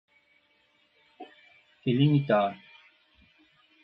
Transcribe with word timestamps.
delimitar 1.85 2.39